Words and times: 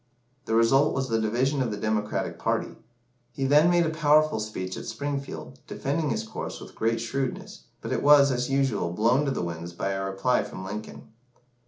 The 0.45 0.55
result 0.55 0.95
was 0.95 1.09
the 1.09 1.21
division 1.21 1.61
of 1.61 1.69
the 1.69 1.77
Democratic 1.77 2.39
party. 2.39 2.75
He 3.33 3.45
then 3.45 3.69
made 3.69 3.85
a 3.85 3.91
powerful 3.91 4.39
speech 4.39 4.75
at 4.75 4.85
Springfield, 4.87 5.59
defending 5.67 6.09
his 6.09 6.23
course 6.23 6.59
with 6.59 6.73
great 6.73 6.99
shrewdness, 6.99 7.65
but 7.81 7.91
it 7.93 8.01
was, 8.01 8.31
as 8.31 8.49
usual, 8.49 8.91
blown 8.93 9.25
to 9.25 9.31
the 9.31 9.43
winds 9.43 9.73
by 9.73 9.89
a 9.91 10.03
reply 10.03 10.41
from 10.43 10.65
Lincoln. 10.65 11.09